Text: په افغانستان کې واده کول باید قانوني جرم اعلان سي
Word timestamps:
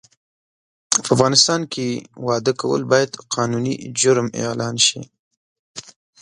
په 1.03 1.09
افغانستان 1.15 1.61
کې 1.73 1.87
واده 2.27 2.53
کول 2.61 2.81
باید 2.91 3.11
قانوني 3.33 3.75
جرم 3.99 4.27
اعلان 4.43 4.75
سي 4.87 5.01